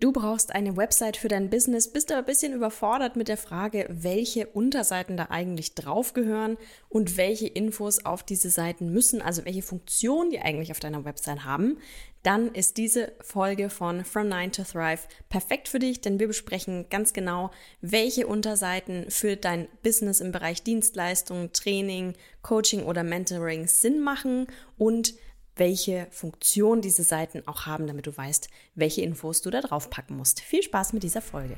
[0.00, 3.84] Du brauchst eine Website für dein Business, bist aber ein bisschen überfordert mit der Frage,
[3.90, 6.56] welche Unterseiten da eigentlich draufgehören
[6.88, 11.44] und welche Infos auf diese Seiten müssen, also welche Funktion die eigentlich auf deiner Website
[11.44, 11.78] haben,
[12.22, 16.86] dann ist diese Folge von From 9 to Thrive perfekt für dich, denn wir besprechen
[16.90, 24.00] ganz genau, welche Unterseiten für dein Business im Bereich Dienstleistung, Training, Coaching oder Mentoring Sinn
[24.00, 24.46] machen
[24.76, 25.14] und
[25.58, 30.16] welche Funktion diese Seiten auch haben, damit du weißt, welche Infos du da drauf packen
[30.16, 30.40] musst.
[30.40, 31.56] Viel Spaß mit dieser Folge.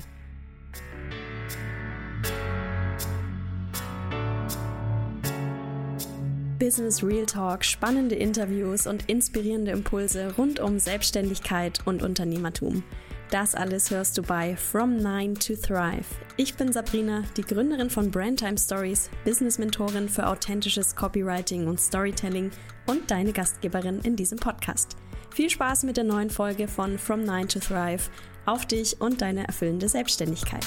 [6.59, 12.85] Business Real Talk, spannende Interviews und inspirierende Impulse rund um Selbstständigkeit und Unternehmertum.
[13.31, 16.05] Das alles hörst du bei From Nine to Thrive.
[16.37, 22.51] Ich bin Sabrina, die Gründerin von Brandtime Stories, Business-Mentorin für authentisches Copywriting und Storytelling
[22.89, 24.97] und deine Gastgeberin in diesem Podcast.
[25.33, 28.11] Viel Spaß mit der neuen Folge von From Nine to Thrive
[28.47, 30.67] auf dich und deine erfüllende Selbstständigkeit.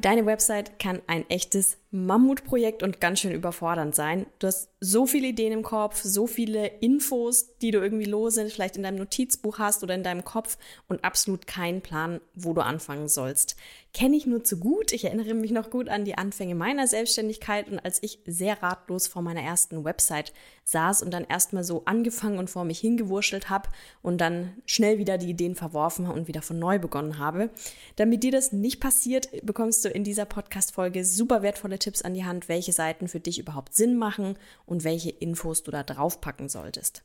[0.00, 4.24] Deine Website kann ein echtes Mammutprojekt und ganz schön überfordernd sein.
[4.38, 8.50] Du hast so viele Ideen im Kopf, so viele Infos, die du irgendwie los sind,
[8.50, 10.56] vielleicht in deinem Notizbuch hast oder in deinem Kopf
[10.88, 13.56] und absolut keinen Plan, wo du anfangen sollst.
[13.92, 14.92] Kenne ich nur zu gut.
[14.92, 19.08] Ich erinnere mich noch gut an die Anfänge meiner Selbstständigkeit und als ich sehr ratlos
[19.08, 23.68] vor meiner ersten Website saß und dann erstmal so angefangen und vor mich hingewurschtelt habe
[24.00, 27.50] und dann schnell wieder die Ideen verworfen und wieder von neu begonnen habe.
[27.96, 32.24] Damit dir das nicht passiert, bekommst du in dieser Podcast-Folge super wertvolle Tipps an die
[32.24, 34.36] Hand, welche Seiten für dich überhaupt Sinn machen
[34.70, 37.02] und welche Infos du da draufpacken solltest.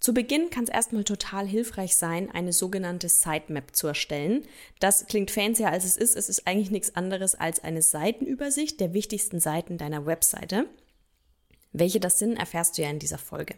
[0.00, 4.46] Zu Beginn kann es erstmal total hilfreich sein, eine sogenannte Sitemap zu erstellen.
[4.78, 6.16] Das klingt fancier als es ist.
[6.16, 10.66] Es ist eigentlich nichts anderes als eine Seitenübersicht der wichtigsten Seiten deiner Webseite.
[11.72, 13.56] Welche das sind, erfährst du ja in dieser Folge.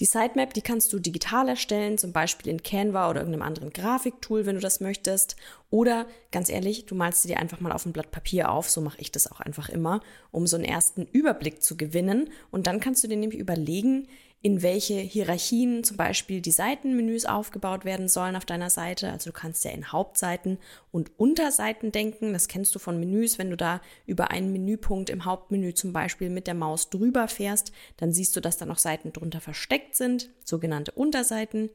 [0.00, 4.46] Die Sitemap, die kannst du digital erstellen, zum Beispiel in Canva oder irgendeinem anderen Grafiktool,
[4.46, 5.36] wenn du das möchtest.
[5.70, 8.80] Oder ganz ehrlich, du malst sie dir einfach mal auf ein Blatt Papier auf, so
[8.80, 12.30] mache ich das auch einfach immer, um so einen ersten Überblick zu gewinnen.
[12.50, 14.08] Und dann kannst du dir nämlich überlegen,
[14.44, 19.10] in welche Hierarchien zum Beispiel die Seitenmenüs aufgebaut werden sollen auf deiner Seite.
[19.10, 20.58] Also du kannst ja in Hauptseiten
[20.90, 22.32] und Unterseiten denken.
[22.32, 23.38] Das kennst du von Menüs.
[23.38, 27.70] Wenn du da über einen Menüpunkt im Hauptmenü zum Beispiel mit der Maus drüber fährst,
[27.98, 31.70] dann siehst du, dass da noch Seiten drunter versteckt sind, sogenannte Unterseiten.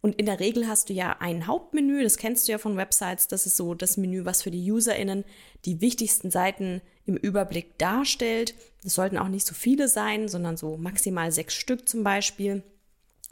[0.00, 3.28] Und in der Regel hast du ja ein Hauptmenü, das kennst du ja von Websites,
[3.28, 5.24] das ist so das Menü, was für die UserInnen
[5.64, 8.54] die wichtigsten Seiten im Überblick darstellt.
[8.84, 12.62] Es sollten auch nicht so viele sein, sondern so maximal sechs Stück zum Beispiel.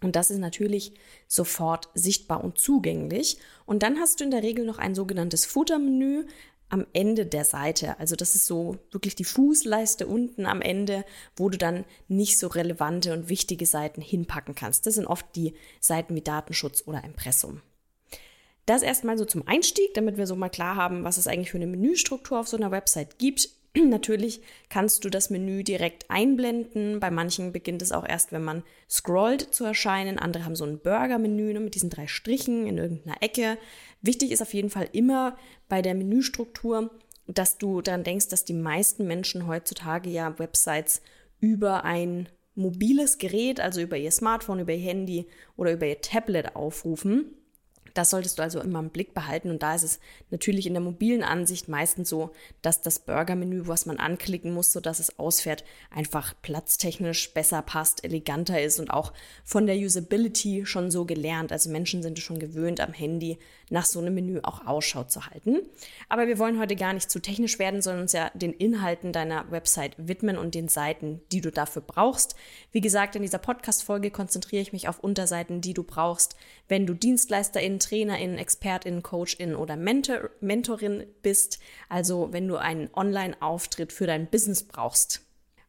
[0.02, 0.92] Und das ist natürlich
[1.28, 3.38] sofort sichtbar und zugänglich.
[3.64, 6.24] Und dann hast du in der Regel noch ein sogenanntes Footer-Menü
[6.68, 7.98] am Ende der Seite.
[8.00, 11.04] Also das ist so wirklich die Fußleiste unten am Ende,
[11.36, 14.86] wo du dann nicht so relevante und wichtige Seiten hinpacken kannst.
[14.86, 17.62] Das sind oft die Seiten wie Datenschutz oder Impressum.
[18.66, 21.58] Das erstmal so zum Einstieg, damit wir so mal klar haben, was es eigentlich für
[21.58, 23.48] eine Menüstruktur auf so einer Website gibt.
[23.84, 27.00] Natürlich kannst du das Menü direkt einblenden.
[27.00, 30.18] Bei manchen beginnt es auch erst, wenn man scrollt zu erscheinen.
[30.18, 33.58] Andere haben so ein Burger-Menü ne, mit diesen drei Strichen in irgendeiner Ecke.
[34.02, 35.36] Wichtig ist auf jeden Fall immer
[35.68, 36.90] bei der Menüstruktur,
[37.26, 41.02] dass du daran denkst, dass die meisten Menschen heutzutage ja Websites
[41.40, 45.26] über ein mobiles Gerät, also über ihr Smartphone, über ihr Handy
[45.56, 47.34] oder über ihr Tablet aufrufen.
[47.96, 49.50] Das solltest du also immer im Blick behalten.
[49.50, 52.30] Und da ist es natürlich in der mobilen Ansicht meistens so,
[52.60, 58.04] dass das Burger-Menü, was man anklicken muss, so dass es ausfährt, einfach platztechnisch besser passt,
[58.04, 59.14] eleganter ist und auch
[59.44, 61.52] von der Usability schon so gelernt.
[61.52, 63.38] Also Menschen sind schon gewöhnt, am Handy
[63.70, 65.60] nach so einem Menü auch Ausschau zu halten.
[66.10, 69.50] Aber wir wollen heute gar nicht zu technisch werden, sondern uns ja den Inhalten deiner
[69.50, 72.36] Website widmen und den Seiten, die du dafür brauchst.
[72.72, 76.36] Wie gesagt, in dieser Podcast-Folge konzentriere ich mich auf Unterseiten, die du brauchst,
[76.68, 83.92] wenn du DienstleisterInnen Trainerin, Expertin, Coachin oder Mentor, Mentorin bist, also wenn du einen Online-Auftritt
[83.92, 85.22] für dein Business brauchst.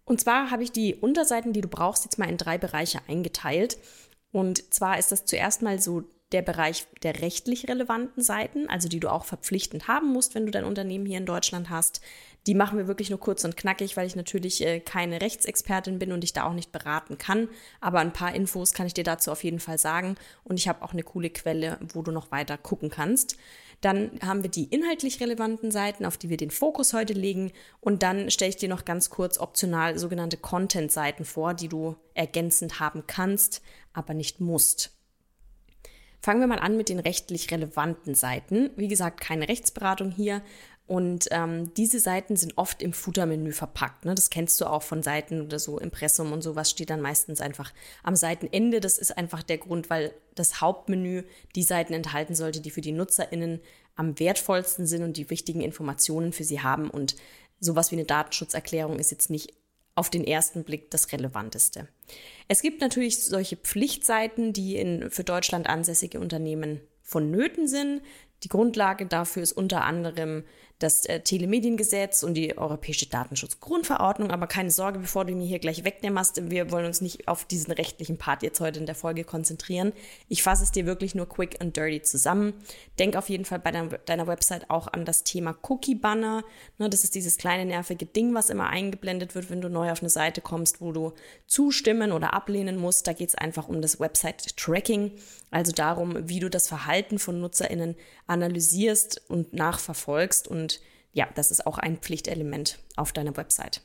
[0.05, 3.77] Und zwar habe ich die Unterseiten, die du brauchst, jetzt mal in drei Bereiche eingeteilt.
[4.31, 8.99] Und zwar ist das zuerst mal so der Bereich der rechtlich relevanten Seiten, also die
[8.99, 12.01] du auch verpflichtend haben musst, wenn du dein Unternehmen hier in Deutschland hast.
[12.47, 16.13] Die machen wir wirklich nur kurz und knackig, weil ich natürlich äh, keine Rechtsexpertin bin
[16.13, 17.49] und ich da auch nicht beraten kann.
[17.81, 20.15] Aber ein paar Infos kann ich dir dazu auf jeden Fall sagen.
[20.45, 23.35] Und ich habe auch eine coole Quelle, wo du noch weiter gucken kannst.
[23.81, 27.51] Dann haben wir die inhaltlich relevanten Seiten, auf die wir den Fokus heute legen.
[27.81, 32.79] Und dann stelle ich dir noch ganz kurz optional sogenannte Content-Seiten vor, die du ergänzend
[32.79, 33.61] haben kannst,
[33.91, 34.93] aber nicht musst.
[36.21, 38.71] Fangen wir mal an mit den rechtlich relevanten Seiten.
[38.75, 40.41] Wie gesagt, keine Rechtsberatung hier.
[40.87, 44.05] Und ähm, diese Seiten sind oft im Footer-Menü verpackt.
[44.05, 44.15] Ne?
[44.15, 47.73] Das kennst du auch von Seiten oder so, Impressum und sowas steht dann meistens einfach
[48.03, 48.79] am Seitenende.
[48.79, 51.23] Das ist einfach der Grund, weil das Hauptmenü
[51.55, 53.59] die Seiten enthalten sollte, die für die NutzerInnen
[53.97, 56.89] am wertvollsten sind und die wichtigen Informationen für sie haben.
[56.89, 57.17] Und
[57.59, 59.53] sowas wie eine Datenschutzerklärung ist jetzt nicht
[59.95, 61.89] auf den ersten Blick das Relevanteste.
[62.47, 68.01] Es gibt natürlich solche Pflichtseiten, die in für Deutschland ansässige Unternehmen vonnöten sind.
[68.43, 70.43] Die Grundlage dafür ist unter anderem
[70.79, 74.31] das äh, Telemediengesetz und die Europäische Datenschutzgrundverordnung.
[74.31, 77.71] Aber keine Sorge, bevor du mir hier gleich wegnimmst, wir wollen uns nicht auf diesen
[77.73, 79.91] rechtlichen Part jetzt heute in der Folge konzentrieren.
[80.29, 82.53] Ich fasse es dir wirklich nur quick and dirty zusammen.
[82.99, 86.43] Denk auf jeden Fall bei deiner, Website auch an das Thema Cookie-Banner.
[86.77, 90.01] Ne, das ist dieses kleine nervige Ding, was immer eingeblendet wird, wenn du neu auf
[90.01, 91.13] eine Seite kommst, wo du
[91.47, 93.07] zustimmen oder ablehnen musst.
[93.07, 95.11] Da geht es einfach um das Website-Tracking,
[95.49, 97.95] also darum, wie du das Verhalten von NutzerInnen
[98.27, 100.66] analysierst und nachverfolgst und
[101.17, 103.81] ja, das ist auch ein Pflichtelement auf deiner Website.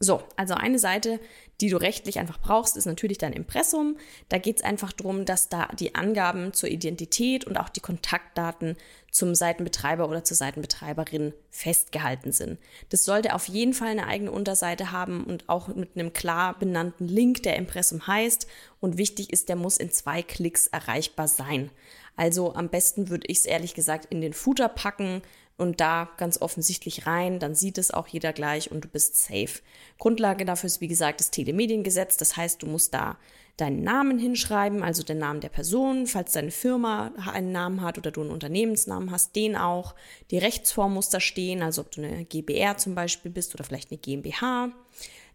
[0.00, 1.20] So, also eine Seite,
[1.60, 3.98] die du rechtlich einfach brauchst, ist natürlich dein Impressum.
[4.30, 8.76] Da geht es einfach darum, dass da die Angaben zur Identität und auch die Kontaktdaten
[9.10, 12.58] zum Seitenbetreiber oder zur Seitenbetreiberin festgehalten sind.
[12.88, 17.08] Das sollte auf jeden Fall eine eigene Unterseite haben und auch mit einem klar benannten
[17.08, 18.46] Link, der Impressum heißt.
[18.80, 21.70] Und wichtig ist, der muss in zwei Klicks erreichbar sein.
[22.16, 25.22] Also am besten würde ich es ehrlich gesagt in den Footer packen,
[25.58, 29.60] und da ganz offensichtlich rein, dann sieht es auch jeder gleich und du bist safe.
[29.98, 32.16] Grundlage dafür ist, wie gesagt, das Telemediengesetz.
[32.16, 33.18] Das heißt, du musst da
[33.56, 38.12] deinen Namen hinschreiben, also den Namen der Person, falls deine Firma einen Namen hat oder
[38.12, 39.96] du einen Unternehmensnamen hast, den auch.
[40.30, 43.90] Die Rechtsform muss da stehen, also ob du eine GBR zum Beispiel bist oder vielleicht
[43.90, 44.70] eine GmbH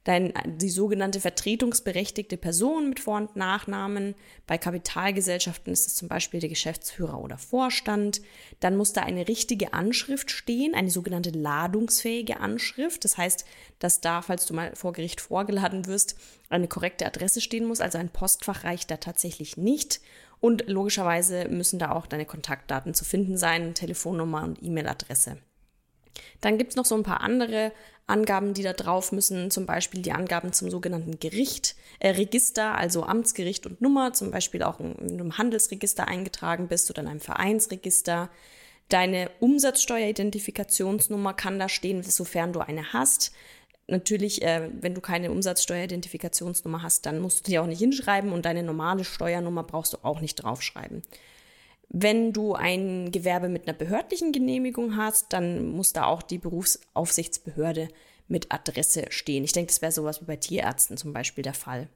[0.03, 4.15] dein, die sogenannte vertretungsberechtigte Person mit Vor- und Nachnamen.
[4.47, 8.21] Bei Kapitalgesellschaften ist es zum Beispiel der Geschäftsführer oder Vorstand.
[8.59, 13.05] Dann muss da eine richtige Anschrift stehen, eine sogenannte ladungsfähige Anschrift.
[13.05, 13.45] Das heißt,
[13.79, 16.17] dass da, falls du mal vor Gericht vorgeladen wirst,
[16.49, 17.79] eine korrekte Adresse stehen muss.
[17.79, 20.01] Also ein Postfach reicht da tatsächlich nicht.
[20.41, 25.37] Und logischerweise müssen da auch deine Kontaktdaten zu finden sein, Telefonnummer und E-Mail-Adresse.
[26.41, 27.71] Dann gibt's noch so ein paar andere
[28.05, 33.03] Angaben, die da drauf müssen, zum Beispiel die Angaben zum sogenannten Gericht, äh, Register, also
[33.03, 38.29] Amtsgericht und Nummer, zum Beispiel auch in einem Handelsregister eingetragen bist oder in einem Vereinsregister.
[38.89, 43.31] Deine Umsatzsteueridentifikationsnummer kann da stehen, sofern du eine hast.
[43.87, 48.45] Natürlich, äh, wenn du keine Umsatzsteueridentifikationsnummer hast, dann musst du die auch nicht hinschreiben und
[48.45, 51.03] deine normale Steuernummer brauchst du auch nicht draufschreiben.
[51.95, 57.87] Wenn du ein Gewerbe mit einer behördlichen Genehmigung hast, dann muss da auch die Berufsaufsichtsbehörde
[58.27, 59.43] mit Adresse stehen.
[59.43, 61.87] Ich denke, das wäre sowas wie bei Tierärzten zum Beispiel der Fall.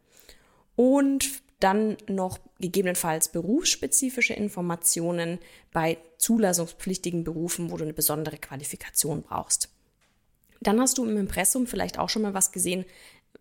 [0.76, 5.40] Und dann noch gegebenenfalls berufsspezifische Informationen
[5.74, 9.70] bei zulassungspflichtigen Berufen, wo du eine besondere Qualifikation brauchst.
[10.62, 12.86] Dann hast du im Impressum vielleicht auch schon mal was gesehen,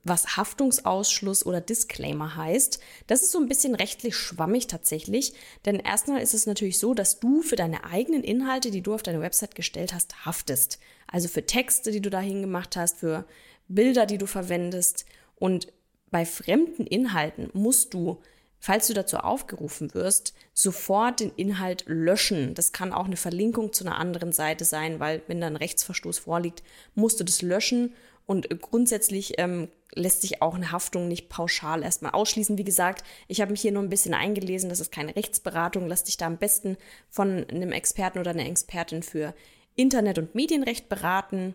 [0.08, 2.80] was Haftungsausschluss oder Disclaimer heißt.
[3.06, 7.20] Das ist so ein bisschen rechtlich schwammig tatsächlich, denn erstmal ist es natürlich so, dass
[7.20, 10.78] du für deine eigenen Inhalte, die du auf deine Website gestellt hast, haftest.
[11.06, 13.24] Also für Texte, die du dahin gemacht hast, für
[13.68, 15.06] Bilder, die du verwendest
[15.36, 15.72] und
[16.10, 18.20] bei fremden Inhalten musst du
[18.58, 22.54] falls du dazu aufgerufen wirst, sofort den Inhalt löschen.
[22.54, 26.18] Das kann auch eine Verlinkung zu einer anderen Seite sein, weil wenn da ein Rechtsverstoß
[26.18, 26.64] vorliegt,
[26.94, 27.94] musst du das löschen
[28.26, 32.58] und grundsätzlich ähm, lässt sich auch eine Haftung nicht pauschal erstmal ausschließen.
[32.58, 35.86] Wie gesagt, ich habe mich hier nur ein bisschen eingelesen, das ist keine Rechtsberatung.
[35.86, 36.76] Lass dich da am besten
[37.08, 39.34] von einem Experten oder einer Expertin für
[39.74, 41.54] Internet- und Medienrecht beraten.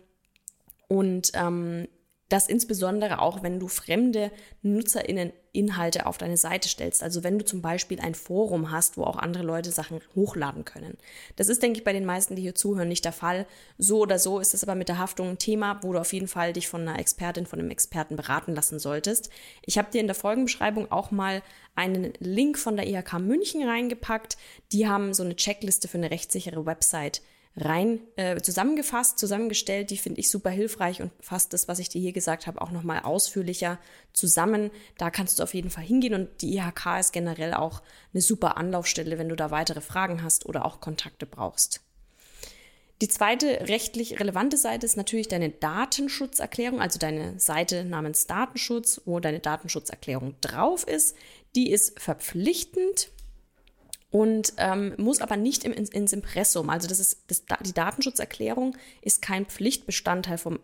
[0.88, 1.88] Und ähm,
[2.32, 4.30] das insbesondere auch, wenn du fremde
[4.62, 7.02] NutzerInnen Inhalte auf deine Seite stellst.
[7.02, 10.96] Also wenn du zum Beispiel ein Forum hast, wo auch andere Leute Sachen hochladen können.
[11.36, 13.46] Das ist, denke ich, bei den meisten, die hier zuhören, nicht der Fall.
[13.76, 16.28] So oder so ist es aber mit der Haftung ein Thema, wo du auf jeden
[16.28, 19.28] Fall dich von einer Expertin, von einem Experten beraten lassen solltest.
[19.66, 21.42] Ich habe dir in der Folgenbeschreibung auch mal
[21.74, 24.38] einen Link von der IHK München reingepackt.
[24.72, 27.20] Die haben so eine Checkliste für eine rechtssichere Website
[27.56, 29.90] rein äh, zusammengefasst, zusammengestellt.
[29.90, 32.70] Die finde ich super hilfreich und fasst das, was ich dir hier gesagt habe, auch
[32.70, 33.78] nochmal ausführlicher
[34.12, 34.70] zusammen.
[34.96, 37.82] Da kannst du auf jeden Fall hingehen und die IHK ist generell auch
[38.12, 41.80] eine super Anlaufstelle, wenn du da weitere Fragen hast oder auch Kontakte brauchst.
[43.02, 49.18] Die zweite rechtlich relevante Seite ist natürlich deine Datenschutzerklärung, also deine Seite namens Datenschutz, wo
[49.18, 51.16] deine Datenschutzerklärung drauf ist.
[51.56, 53.10] Die ist verpflichtend
[54.12, 56.68] und ähm, muss aber nicht im, ins, ins Impressum.
[56.68, 60.60] Also das ist das, die Datenschutzerklärung ist kein Pflichtbestandteil vom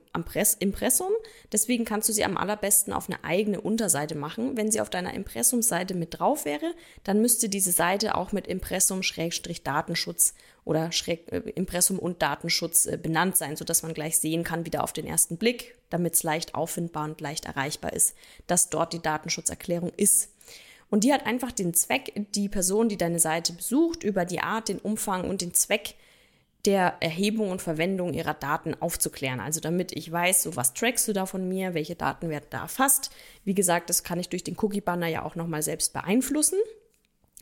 [0.61, 1.13] Impressum.
[1.51, 4.59] Deswegen kannst du sie am allerbesten auf eine eigene Unterseite machen.
[4.59, 6.75] Wenn sie auf deiner Impressumseite mit drauf wäre,
[7.05, 10.35] dann müsste diese Seite auch mit Impressum-Datenschutz
[10.67, 14.85] oder Schräg, äh, Impressum und Datenschutz äh, benannt sein, sodass man gleich sehen kann, wieder
[14.85, 18.15] auf den ersten Blick, damit es leicht auffindbar und leicht erreichbar ist,
[18.47, 20.29] dass dort die Datenschutzerklärung ist.
[20.91, 24.69] Und die hat einfach den Zweck, die Person, die deine Seite besucht, über die Art,
[24.69, 25.95] den Umfang und den Zweck
[26.65, 29.41] der Erhebung und Verwendung ihrer Daten aufzuklären.
[29.41, 32.63] Also damit ich weiß, so was trackst du da von mir, welche Daten werden da
[32.63, 33.11] erfasst.
[33.45, 36.59] Wie gesagt, das kann ich durch den Cookie-Banner ja auch nochmal selbst beeinflussen.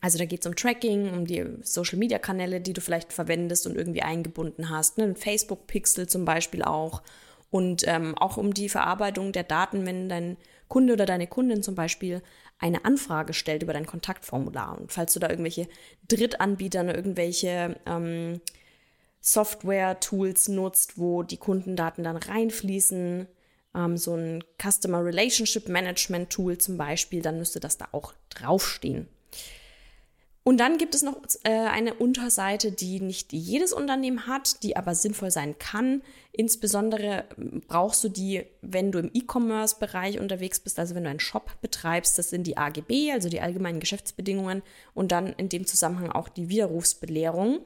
[0.02, 4.02] Also da geht es um Tracking, um die Social-Media-Kanäle, die du vielleicht verwendest und irgendwie
[4.02, 4.98] eingebunden hast.
[4.98, 5.14] Ne?
[5.14, 7.02] Facebook-Pixel zum Beispiel auch.
[7.50, 10.36] Und ähm, auch um die Verarbeitung der Daten, wenn dein
[10.68, 12.22] Kunde oder deine Kundin zum Beispiel
[12.58, 14.78] eine Anfrage stellt über dein Kontaktformular.
[14.78, 15.68] Und falls du da irgendwelche
[16.08, 18.40] Drittanbieter, irgendwelche ähm,
[19.20, 23.26] Software-Tools nutzt, wo die Kundendaten dann reinfließen,
[23.74, 29.08] ähm, so ein Customer Relationship Management Tool zum Beispiel, dann müsste das da auch draufstehen.
[30.46, 34.94] Und dann gibt es noch äh, eine Unterseite, die nicht jedes Unternehmen hat, die aber
[34.94, 36.02] sinnvoll sein kann.
[36.30, 41.18] Insbesondere ähm, brauchst du die, wenn du im E-Commerce-Bereich unterwegs bist, also wenn du einen
[41.18, 42.16] Shop betreibst.
[42.16, 44.62] Das sind die AGB, also die allgemeinen Geschäftsbedingungen
[44.94, 47.58] und dann in dem Zusammenhang auch die Widerrufsbelehrung.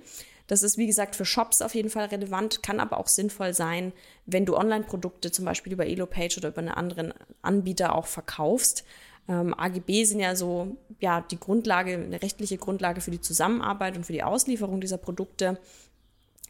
[0.46, 3.92] Das ist, wie gesagt, für Shops auf jeden Fall relevant, kann aber auch sinnvoll sein,
[4.25, 8.84] wenn du Online-Produkte zum Beispiel über Elopage oder über einen anderen Anbieter auch verkaufst.
[9.30, 14.04] Ähm, AGB sind ja so ja die Grundlage, eine rechtliche Grundlage für die Zusammenarbeit und
[14.04, 15.58] für die Auslieferung dieser Produkte.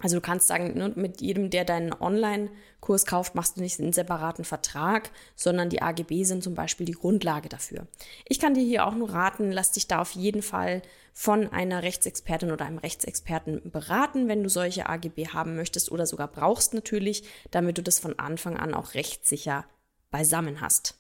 [0.02, 3.92] Also du kannst sagen, ne, mit jedem, der deinen Online-Kurs kauft, machst du nicht einen
[3.92, 7.87] separaten Vertrag, sondern die AGB sind zum Beispiel die Grundlage dafür.
[8.25, 10.80] Ich kann dir hier auch nur raten, lass dich da auf jeden Fall
[11.12, 16.28] von einer Rechtsexpertin oder einem Rechtsexperten beraten, wenn du solche AGB haben möchtest oder sogar
[16.28, 19.66] brauchst natürlich, damit du das von Anfang an auch rechtssicher
[20.10, 20.94] beisammen hast.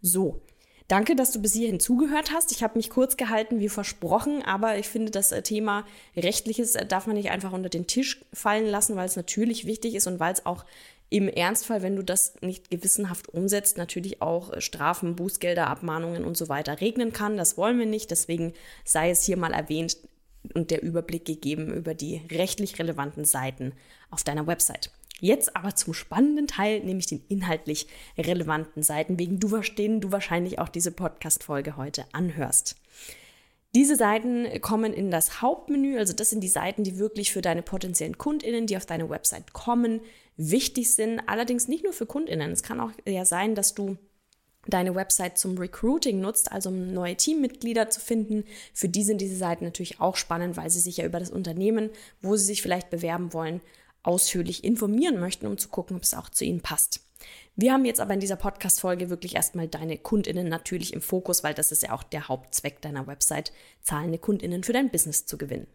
[0.00, 0.40] So,
[0.88, 2.52] Danke, dass du bis hierhin zugehört hast.
[2.52, 5.84] Ich habe mich kurz gehalten, wie versprochen, aber ich finde, das äh, Thema
[6.16, 9.96] rechtliches äh, darf man nicht einfach unter den Tisch fallen lassen, weil es natürlich wichtig
[9.96, 10.64] ist und weil es auch
[11.08, 16.36] im Ernstfall, wenn du das nicht gewissenhaft umsetzt, natürlich auch äh, Strafen, Bußgelder, Abmahnungen und
[16.36, 17.36] so weiter regnen kann.
[17.36, 18.12] Das wollen wir nicht.
[18.12, 18.52] Deswegen
[18.84, 19.96] sei es hier mal erwähnt
[20.54, 23.72] und der Überblick gegeben über die rechtlich relevanten Seiten
[24.10, 24.92] auf deiner Website.
[25.20, 27.86] Jetzt aber zum spannenden Teil, nämlich den inhaltlich
[28.18, 32.76] relevanten Seiten, wegen du, denen du wahrscheinlich auch diese Podcast-Folge heute anhörst.
[33.74, 37.62] Diese Seiten kommen in das Hauptmenü, also das sind die Seiten, die wirklich für deine
[37.62, 40.00] potenziellen KundInnen, die auf deine Website kommen,
[40.36, 41.20] wichtig sind.
[41.26, 42.52] Allerdings nicht nur für KundInnen.
[42.52, 43.96] Es kann auch ja sein, dass du
[44.66, 48.44] deine Website zum Recruiting nutzt, also um neue Teammitglieder zu finden.
[48.72, 51.90] Für die sind diese Seiten natürlich auch spannend, weil sie sich ja über das Unternehmen,
[52.20, 53.60] wo sie sich vielleicht bewerben wollen,
[54.06, 57.00] ausführlich informieren möchten, um zu gucken, ob es auch zu ihnen passt.
[57.56, 61.54] Wir haben jetzt aber in dieser Podcast-Folge wirklich erstmal deine KundInnen natürlich im Fokus, weil
[61.54, 65.66] das ist ja auch der Hauptzweck deiner Website, zahlende KundInnen für dein Business zu gewinnen.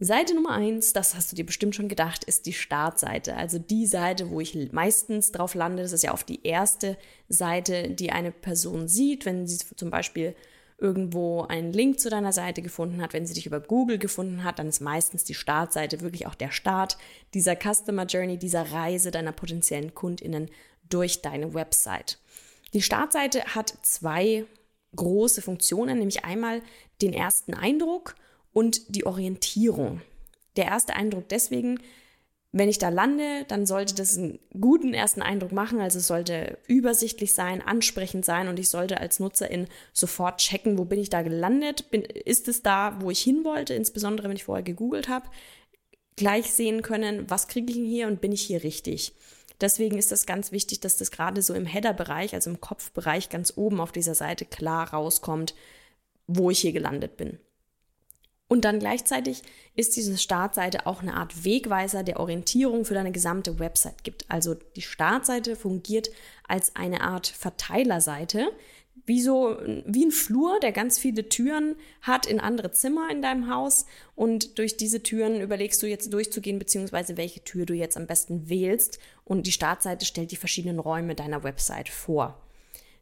[0.00, 3.36] Seite Nummer eins, das hast du dir bestimmt schon gedacht, ist die Startseite.
[3.36, 5.82] Also die Seite, wo ich meistens drauf lande.
[5.82, 6.98] Das ist ja oft die erste
[7.28, 10.34] Seite, die eine Person sieht, wenn sie zum Beispiel
[10.78, 14.58] irgendwo einen Link zu deiner Seite gefunden hat, wenn sie dich über Google gefunden hat,
[14.58, 16.98] dann ist meistens die Startseite wirklich auch der Start
[17.32, 20.50] dieser Customer Journey, dieser Reise deiner potenziellen Kundinnen
[20.88, 22.18] durch deine Website.
[22.72, 24.46] Die Startseite hat zwei
[24.96, 26.60] große Funktionen, nämlich einmal
[27.02, 28.14] den ersten Eindruck
[28.52, 30.00] und die Orientierung.
[30.56, 31.80] Der erste Eindruck deswegen,
[32.56, 35.80] wenn ich da lande, dann sollte das einen guten ersten Eindruck machen.
[35.80, 40.84] Also es sollte übersichtlich sein, ansprechend sein und ich sollte als Nutzerin sofort checken, wo
[40.84, 41.90] bin ich da gelandet?
[41.90, 43.74] Bin, ist es da, wo ich hin wollte?
[43.74, 45.28] Insbesondere, wenn ich vorher gegoogelt habe,
[46.14, 49.14] gleich sehen können, was kriege ich hier und bin ich hier richtig?
[49.60, 53.54] Deswegen ist das ganz wichtig, dass das gerade so im Header-Bereich, also im Kopfbereich ganz
[53.56, 55.56] oben auf dieser Seite klar rauskommt,
[56.28, 57.40] wo ich hier gelandet bin.
[58.54, 59.42] Und dann gleichzeitig
[59.74, 64.30] ist diese Startseite auch eine Art Wegweiser der Orientierung für deine gesamte Website gibt.
[64.30, 66.08] Also die Startseite fungiert
[66.46, 68.52] als eine Art Verteilerseite,
[69.06, 69.56] wie so
[69.86, 73.86] wie ein Flur, der ganz viele Türen hat in andere Zimmer in deinem Haus.
[74.14, 78.48] Und durch diese Türen überlegst du jetzt durchzugehen beziehungsweise welche Tür du jetzt am besten
[78.48, 79.00] wählst.
[79.24, 82.40] Und die Startseite stellt die verschiedenen Räume deiner Website vor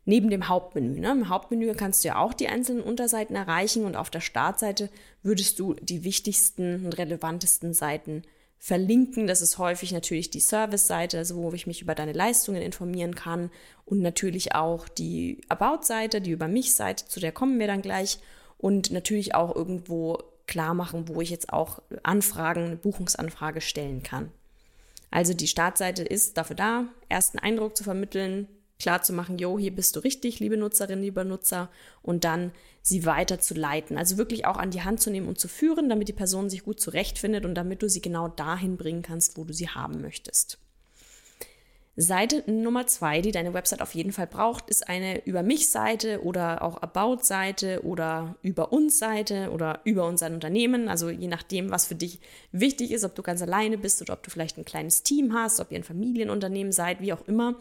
[0.05, 1.01] neben dem Hauptmenü.
[1.01, 1.13] Ne?
[1.13, 4.91] Im Hauptmenü kannst du ja auch die einzelnen Unterseiten erreichen und auf der Startseite
[5.23, 8.23] würdest du die wichtigsten und relevantesten Seiten
[8.59, 9.27] verlinken.
[9.27, 13.51] Das ist häufig natürlich die Service-Seite, also wo ich mich über deine Leistungen informieren kann
[13.85, 18.19] und natürlich auch die About-Seite, die Über mich-Seite, zu der kommen wir dann gleich
[18.59, 24.31] und natürlich auch irgendwo klar machen, wo ich jetzt auch Anfragen, eine Buchungsanfrage stellen kann.
[25.11, 28.49] Also die Startseite ist dafür da, ersten Eindruck zu vermitteln,
[28.83, 31.71] klar zu machen, jo, hier bist du richtig, liebe Nutzerin, lieber Nutzer,
[32.03, 32.51] und dann
[32.83, 33.97] sie weiter zu leiten.
[33.97, 36.65] Also wirklich auch an die Hand zu nehmen und zu führen, damit die Person sich
[36.65, 40.59] gut zurechtfindet und damit du sie genau dahin bringen kannst, wo du sie haben möchtest.
[41.95, 46.62] Seite Nummer zwei, die deine Website auf jeden Fall braucht, ist eine Über mich-Seite oder
[46.62, 50.89] auch About-Seite oder Über uns-Seite oder über unser Unternehmen.
[50.89, 52.19] Also je nachdem, was für dich
[52.51, 55.61] wichtig ist, ob du ganz alleine bist oder ob du vielleicht ein kleines Team hast,
[55.61, 57.57] ob ihr ein Familienunternehmen seid, wie auch immer.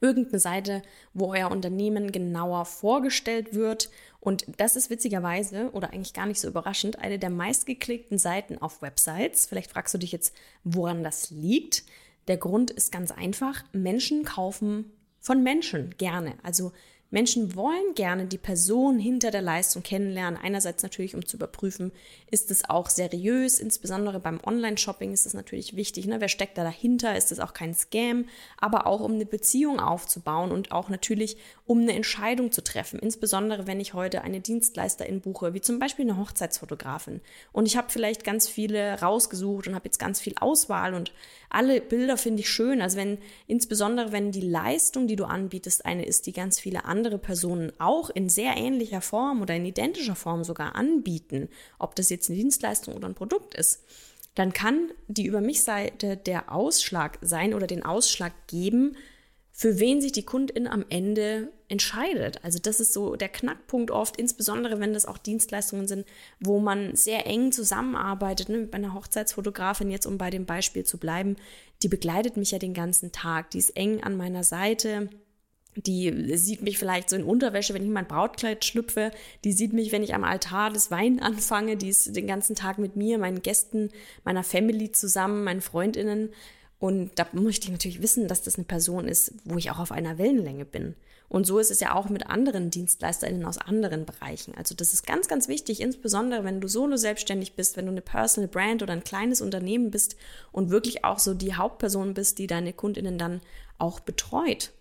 [0.00, 0.82] Irgendeine Seite,
[1.14, 3.90] wo euer Unternehmen genauer vorgestellt wird.
[4.20, 8.82] Und das ist witzigerweise oder eigentlich gar nicht so überraschend eine der meistgeklickten Seiten auf
[8.82, 9.46] Websites.
[9.46, 11.84] Vielleicht fragst du dich jetzt, woran das liegt.
[12.28, 16.34] Der Grund ist ganz einfach, Menschen kaufen von Menschen gerne.
[16.42, 16.72] Also
[17.10, 20.38] Menschen wollen gerne die Person hinter der Leistung kennenlernen.
[20.40, 21.90] Einerseits natürlich, um zu überprüfen,
[22.30, 23.58] ist es auch seriös.
[23.58, 26.06] Insbesondere beim Online-Shopping ist es natürlich wichtig.
[26.06, 26.20] Ne?
[26.20, 27.16] Wer steckt da dahinter?
[27.16, 28.26] Ist es auch kein Scam?
[28.58, 31.36] Aber auch, um eine Beziehung aufzubauen und auch natürlich,
[31.66, 33.00] um eine Entscheidung zu treffen.
[33.00, 37.20] Insbesondere, wenn ich heute eine Dienstleisterin buche, wie zum Beispiel eine Hochzeitsfotografin.
[37.52, 41.12] Und ich habe vielleicht ganz viele rausgesucht und habe jetzt ganz viel Auswahl und
[41.50, 42.80] alle Bilder finde ich schön.
[42.80, 46.99] Also wenn, insbesondere wenn die Leistung, die du anbietest, eine ist, die ganz viele andere
[47.18, 52.28] Personen auch in sehr ähnlicher Form oder in identischer Form sogar anbieten, ob das jetzt
[52.28, 53.82] eine Dienstleistung oder ein Produkt ist,
[54.34, 58.96] dann kann die Über mich Seite der Ausschlag sein oder den Ausschlag geben,
[59.52, 62.42] für wen sich die Kundin am Ende entscheidet.
[62.44, 66.06] Also das ist so der Knackpunkt oft, insbesondere wenn das auch Dienstleistungen sind,
[66.38, 68.48] wo man sehr eng zusammenarbeitet.
[68.48, 68.60] Ne?
[68.60, 71.36] Bei einer Hochzeitsfotografin jetzt, um bei dem Beispiel zu bleiben,
[71.82, 75.10] die begleitet mich ja den ganzen Tag, die ist eng an meiner Seite.
[75.76, 79.12] Die sieht mich vielleicht so in Unterwäsche, wenn ich in mein Brautkleid schlüpfe.
[79.44, 81.76] Die sieht mich, wenn ich am Altar des Wein anfange.
[81.76, 83.90] Die ist den ganzen Tag mit mir, meinen Gästen,
[84.24, 86.30] meiner Family zusammen, meinen Freundinnen.
[86.80, 89.92] Und da möchte ich natürlich wissen, dass das eine Person ist, wo ich auch auf
[89.92, 90.94] einer Wellenlänge bin.
[91.28, 94.52] Und so ist es ja auch mit anderen DienstleisterInnen aus anderen Bereichen.
[94.56, 98.00] Also das ist ganz, ganz wichtig, insbesondere wenn du solo selbstständig bist, wenn du eine
[98.00, 100.16] Personal Brand oder ein kleines Unternehmen bist
[100.50, 103.40] und wirklich auch so die Hauptperson bist, die deine KundInnen dann
[103.78, 104.72] auch betreut.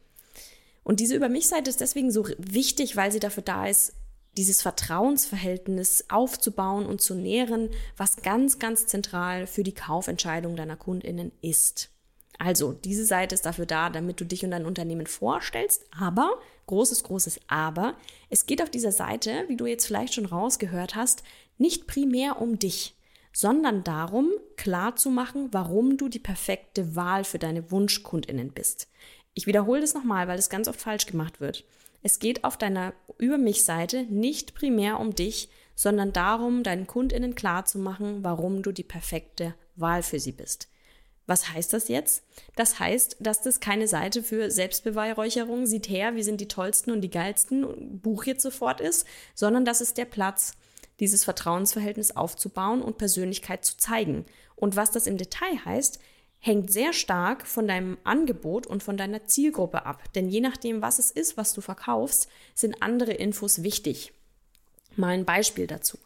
[0.90, 3.94] Und diese Über mich-Seite ist deswegen so wichtig, weil sie dafür da ist,
[4.38, 11.32] dieses Vertrauensverhältnis aufzubauen und zu nähren, was ganz, ganz zentral für die Kaufentscheidung deiner Kundinnen
[11.42, 11.92] ist.
[12.40, 17.04] Also, diese Seite ist dafür da, damit du dich und dein Unternehmen vorstellst, aber, großes,
[17.04, 17.96] großes Aber,
[18.32, 21.22] es geht auf dieser Seite, wie du jetzt vielleicht schon rausgehört hast,
[21.60, 22.96] nicht primär um dich,
[23.32, 28.88] sondern darum, klarzumachen, warum du die perfekte Wahl für deine Wunschkundinnen bist.
[29.34, 31.66] Ich wiederhole das nochmal, weil das ganz oft falsch gemacht wird.
[32.02, 38.24] Es geht auf deiner Über mich-Seite nicht primär um dich, sondern darum, deinen KundInnen klarzumachen,
[38.24, 40.68] warum du die perfekte Wahl für sie bist.
[41.26, 42.24] Was heißt das jetzt?
[42.56, 47.02] Das heißt, dass das keine Seite für Selbstbeweihräucherung, sieht her, wir sind die tollsten und
[47.02, 50.54] die geilsten, Buch jetzt sofort ist, sondern das ist der Platz,
[51.00, 54.26] dieses Vertrauensverhältnis aufzubauen und Persönlichkeit zu zeigen.
[54.56, 56.00] Und was das im Detail heißt,
[56.40, 60.02] hängt sehr stark von deinem Angebot und von deiner Zielgruppe ab.
[60.14, 64.14] Denn je nachdem, was es ist, was du verkaufst, sind andere Infos wichtig.
[64.96, 65.98] Mal ein Beispiel dazu.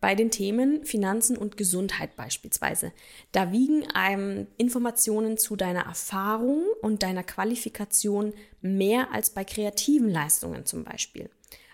[0.00, 2.92] Bei den Themen Finanzen und Gesundheit beispielsweise.
[3.30, 10.66] Da wiegen einem Informationen zu deiner Erfahrung und deiner Qualifikation mehr als bei kreativen Leistungen
[10.66, 11.30] zum Beispiel.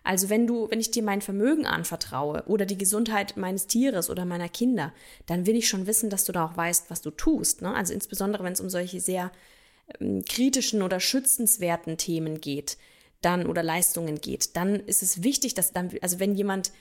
[0.08, 4.24] Also wenn du, wenn ich dir mein Vermögen anvertraue oder die Gesundheit meines Tieres oder
[4.24, 4.94] meiner Kinder,
[5.26, 7.60] dann will ich schon wissen, dass du da auch weißt, was du tust.
[7.60, 7.74] Ne?
[7.74, 9.30] Also insbesondere, wenn es um solche sehr
[10.00, 12.78] ähm, kritischen oder schützenswerten Themen geht,
[13.20, 16.72] dann oder Leistungen geht, dann ist es wichtig, dass dann, also wenn jemand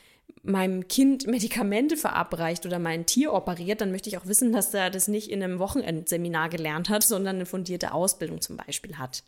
[0.43, 4.89] meinem Kind Medikamente verabreicht oder mein Tier operiert, dann möchte ich auch wissen, dass er
[4.89, 9.25] das nicht in einem Wochenendseminar gelernt hat, sondern eine fundierte Ausbildung zum Beispiel hat.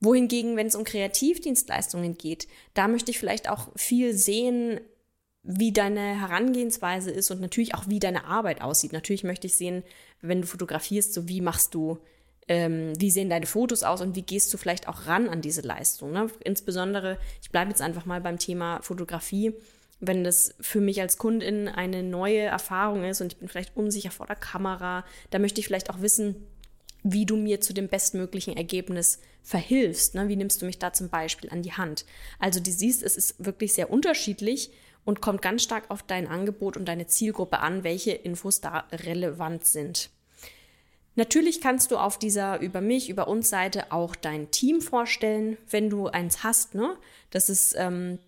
[0.00, 4.80] Wohingegen, wenn es um Kreativdienstleistungen geht, da möchte ich vielleicht auch viel sehen,
[5.42, 8.92] wie deine Herangehensweise ist und natürlich auch, wie deine Arbeit aussieht.
[8.92, 9.82] Natürlich möchte ich sehen,
[10.20, 11.98] wenn du fotografierst, so wie machst du,
[12.48, 15.62] ähm, wie sehen deine Fotos aus und wie gehst du vielleicht auch ran an diese
[15.62, 16.12] Leistung.
[16.12, 16.28] Ne?
[16.44, 19.54] Insbesondere, ich bleibe jetzt einfach mal beim Thema Fotografie.
[20.00, 24.10] Wenn das für mich als Kundin eine neue Erfahrung ist und ich bin vielleicht unsicher
[24.10, 26.36] vor der Kamera, da möchte ich vielleicht auch wissen,
[27.02, 30.14] wie du mir zu dem bestmöglichen Ergebnis verhilfst.
[30.14, 30.28] Ne?
[30.28, 32.04] Wie nimmst du mich da zum Beispiel an die Hand?
[32.38, 34.70] Also du siehst, es ist wirklich sehr unterschiedlich
[35.06, 39.64] und kommt ganz stark auf dein Angebot und deine Zielgruppe an, welche Infos da relevant
[39.64, 40.10] sind.
[41.14, 45.88] Natürlich kannst du auf dieser über mich, über uns Seite auch dein Team vorstellen, wenn
[45.88, 46.74] du eins hast.
[46.74, 46.96] Ne?
[47.30, 48.18] Das ist ähm,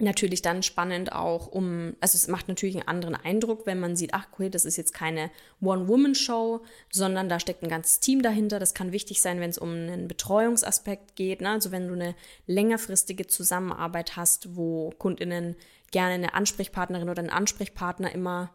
[0.00, 4.14] natürlich dann spannend auch um, also es macht natürlich einen anderen Eindruck, wenn man sieht,
[4.14, 8.58] ach okay, das ist jetzt keine One-Woman-Show, sondern da steckt ein ganzes Team dahinter.
[8.58, 11.40] Das kann wichtig sein, wenn es um einen Betreuungsaspekt geht.
[11.40, 11.50] Ne?
[11.50, 12.14] Also wenn du eine
[12.46, 15.56] längerfristige Zusammenarbeit hast, wo KundInnen
[15.90, 18.50] gerne eine Ansprechpartnerin oder einen Ansprechpartner immer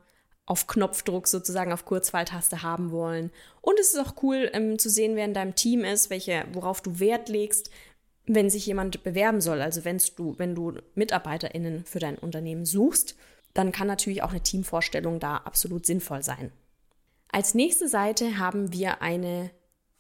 [0.46, 3.32] auf Knopfdruck sozusagen auf Kurzwahltaste haben wollen.
[3.62, 6.82] Und es ist auch cool ähm, zu sehen, wer in deinem Team ist, welche, worauf
[6.82, 7.72] du Wert legst,
[8.28, 13.16] wenn sich jemand bewerben soll, also wenn du, wenn du MitarbeiterInnen für dein Unternehmen suchst,
[13.54, 16.52] dann kann natürlich auch eine Teamvorstellung da absolut sinnvoll sein.
[17.32, 19.52] Als nächste Seite haben wir eine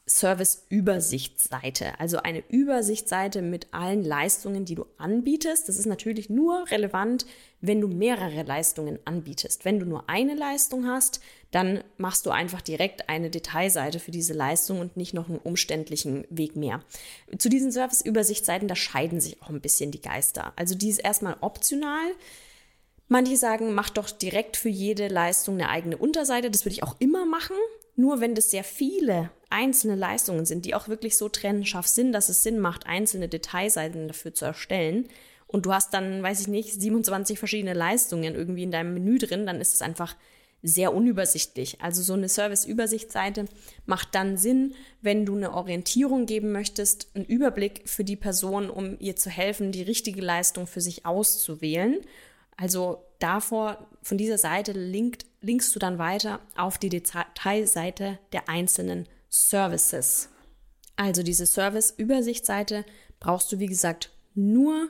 [0.08, 5.68] Service-Übersichtsseite, also eine Übersichtsseite mit allen Leistungen, die du anbietest.
[5.68, 7.26] Das ist natürlich nur relevant,
[7.60, 9.66] wenn du mehrere Leistungen anbietest.
[9.66, 14.34] Wenn du nur eine Leistung hast, dann machst du einfach direkt eine Detailseite für diese
[14.34, 16.84] Leistung und nicht noch einen umständlichen Weg mehr.
[17.40, 20.54] Zu diesen Service-Übersichtsseiten, da scheiden sich auch ein bisschen die Geister.
[20.56, 22.12] Also die ist erstmal optional.
[23.08, 26.52] Manche sagen, mach doch direkt für jede Leistung eine eigene Unterseite.
[26.52, 27.56] Das würde ich auch immer machen.
[27.96, 32.30] Nur wenn das sehr viele einzelne Leistungen sind, die auch wirklich so trennscharf sind, dass
[32.30, 35.08] es Sinn macht, einzelne Detailseiten dafür zu erstellen,
[35.48, 39.46] und du hast dann, weiß ich nicht, 27 verschiedene Leistungen irgendwie in deinem Menü drin,
[39.46, 40.16] dann ist es einfach
[40.64, 41.80] sehr unübersichtlich.
[41.82, 43.46] Also so eine Service-Übersichtsseite
[43.86, 48.98] macht dann Sinn, wenn du eine Orientierung geben möchtest, einen Überblick für die Person, um
[49.00, 52.00] ihr zu helfen, die richtige Leistung für sich auszuwählen.
[52.58, 59.08] Also davor, von dieser Seite linkt, linkst du dann weiter auf die Detailseite der einzelnen
[59.30, 60.30] Services.
[60.96, 62.86] Also diese Service-Übersichtsseite
[63.20, 64.90] brauchst du, wie gesagt, nur,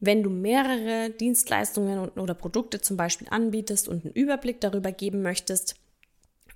[0.00, 5.76] wenn du mehrere Dienstleistungen oder Produkte zum Beispiel anbietest und einen Überblick darüber geben möchtest.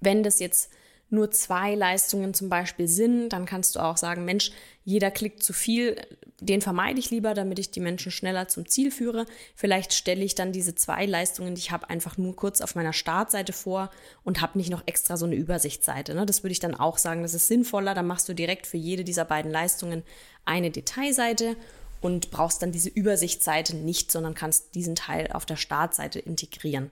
[0.01, 0.71] Wenn das jetzt
[1.11, 4.53] nur zwei Leistungen zum Beispiel sind, dann kannst du auch sagen, Mensch,
[4.85, 5.97] jeder klickt zu viel,
[6.41, 9.27] den vermeide ich lieber, damit ich die Menschen schneller zum Ziel führe.
[9.55, 12.93] Vielleicht stelle ich dann diese zwei Leistungen, die ich habe, einfach nur kurz auf meiner
[12.93, 13.91] Startseite vor
[14.25, 16.15] und habe nicht noch extra so eine Übersichtsseite.
[16.15, 16.27] Ne?
[16.27, 17.95] Das würde ich dann auch sagen, das ist sinnvoller.
[17.95, 20.05] Dann machst du direkt für jede dieser beiden Leistungen
[20.45, 21.57] eine Detailseite
[22.01, 26.91] und brauchst dann diese Übersichtsseite nicht, sondern kannst diesen Teil auf der Startseite integrieren.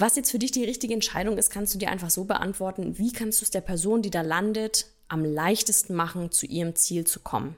[0.00, 3.12] Was jetzt für dich die richtige Entscheidung ist, kannst du dir einfach so beantworten, wie
[3.12, 7.18] kannst du es der Person, die da landet, am leichtesten machen, zu ihrem Ziel zu
[7.18, 7.56] kommen.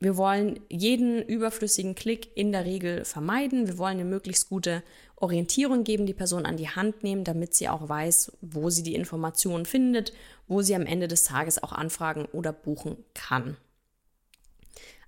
[0.00, 3.66] Wir wollen jeden überflüssigen Klick in der Regel vermeiden.
[3.66, 4.82] Wir wollen eine möglichst gute
[5.16, 8.94] Orientierung geben, die Person an die Hand nehmen, damit sie auch weiß, wo sie die
[8.94, 10.14] Informationen findet,
[10.48, 13.58] wo sie am Ende des Tages auch anfragen oder buchen kann.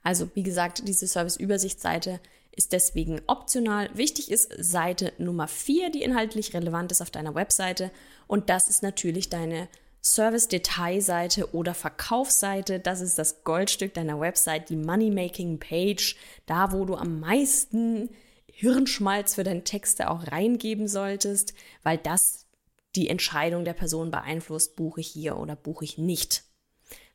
[0.03, 2.21] Also wie gesagt, diese Service-Übersichtsseite
[2.57, 3.91] ist deswegen optional.
[3.95, 7.91] Wichtig ist Seite Nummer 4, die inhaltlich relevant ist auf deiner Webseite.
[8.27, 9.69] Und das ist natürlich deine
[10.03, 12.79] Service-Detailseite oder Verkaufsseite.
[12.79, 16.17] Das ist das Goldstück deiner Website, die Money-Making-Page.
[16.47, 18.11] Da, wo du am meisten
[18.47, 22.47] Hirnschmalz für deine Texte auch reingeben solltest, weil das
[22.95, 26.45] die Entscheidung der Person beeinflusst, buche ich hier oder buche ich nicht.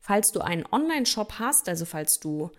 [0.00, 2.50] Falls du einen Online-Shop hast, also falls du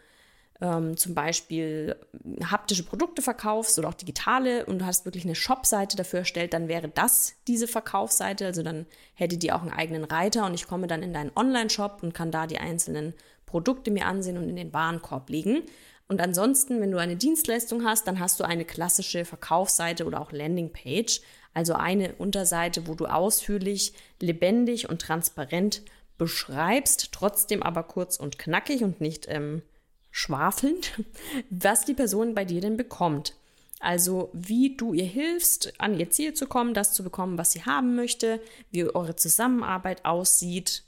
[0.61, 1.95] ähm, zum Beispiel
[2.43, 6.67] haptische Produkte verkaufst oder auch digitale und du hast wirklich eine Shop-Seite dafür erstellt, dann
[6.67, 8.45] wäre das diese Verkaufsseite.
[8.45, 11.99] Also dann hätte die auch einen eigenen Reiter und ich komme dann in deinen Online-Shop
[12.03, 13.13] und kann da die einzelnen
[13.47, 15.63] Produkte mir ansehen und in den Warenkorb legen.
[16.07, 20.31] Und ansonsten, wenn du eine Dienstleistung hast, dann hast du eine klassische Verkaufsseite oder auch
[20.31, 21.21] Landingpage,
[21.53, 25.81] also eine Unterseite, wo du ausführlich, lebendig und transparent
[26.17, 29.63] beschreibst, trotzdem aber kurz und knackig und nicht ähm,
[30.11, 30.99] schwafelnd,
[31.49, 33.33] was die Person bei dir denn bekommt.
[33.79, 37.63] Also wie du ihr hilfst, an ihr Ziel zu kommen, das zu bekommen, was sie
[37.63, 40.83] haben möchte, wie eure Zusammenarbeit aussieht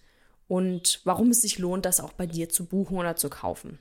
[0.48, 3.80] und warum es sich lohnt, das auch bei dir zu buchen oder zu kaufen.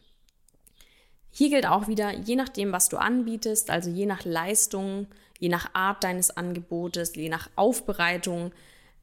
[1.31, 5.07] Hier gilt auch wieder, je nachdem, was du anbietest, also je nach Leistung,
[5.39, 8.53] je nach Art deines Angebotes, je nach Aufbereitung,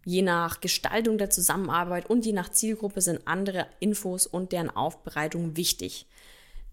[0.06, 5.56] je nach Gestaltung der Zusammenarbeit und je nach Zielgruppe sind andere Infos und deren Aufbereitung
[5.58, 6.08] wichtig.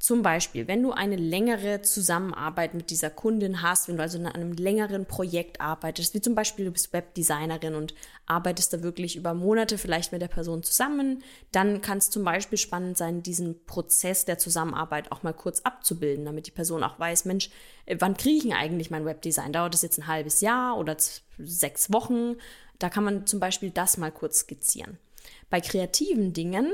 [0.07, 4.27] Zum Beispiel, wenn du eine längere Zusammenarbeit mit dieser Kundin hast, wenn du also in
[4.27, 7.93] einem längeren Projekt arbeitest, wie zum Beispiel du bist Webdesignerin und
[8.25, 12.57] arbeitest da wirklich über Monate vielleicht mit der Person zusammen, dann kann es zum Beispiel
[12.57, 17.25] spannend sein, diesen Prozess der Zusammenarbeit auch mal kurz abzubilden, damit die Person auch weiß,
[17.25, 17.51] Mensch,
[17.87, 19.53] äh, wann kriege ich denn eigentlich mein Webdesign?
[19.53, 20.97] Dauert das jetzt ein halbes Jahr oder
[21.37, 22.37] sechs Wochen?
[22.79, 25.01] Da kann man zum Beispiel das mal kurz skizzieren.
[25.51, 26.71] Bei kreativen Dingen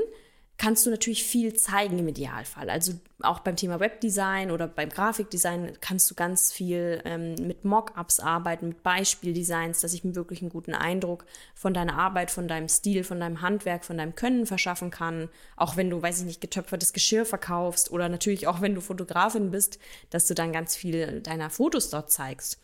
[0.57, 2.69] kannst du natürlich viel zeigen im Idealfall.
[2.69, 8.19] Also auch beim Thema Webdesign oder beim Grafikdesign kannst du ganz viel ähm, mit Mockups
[8.19, 12.69] arbeiten, mit Beispieldesigns, dass ich mir wirklich einen guten Eindruck von deiner Arbeit, von deinem
[12.69, 15.29] Stil, von deinem Handwerk, von deinem Können verschaffen kann.
[15.55, 19.51] Auch wenn du, weiß ich nicht, getöpfertes Geschirr verkaufst oder natürlich auch wenn du Fotografin
[19.51, 19.79] bist,
[20.11, 22.59] dass du dann ganz viel deiner Fotos dort zeigst.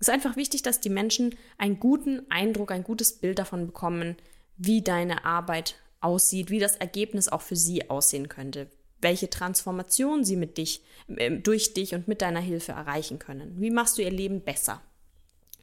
[0.00, 4.16] Es ist einfach wichtig, dass die Menschen einen guten Eindruck, ein gutes Bild davon bekommen,
[4.56, 8.68] wie deine Arbeit aussieht, wie das Ergebnis auch für sie aussehen könnte,
[9.00, 13.60] welche Transformation sie mit dich, äh, durch dich und mit deiner Hilfe erreichen können.
[13.60, 14.80] Wie machst du ihr Leben besser?